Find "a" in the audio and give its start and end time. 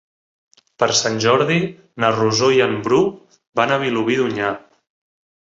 3.77-3.79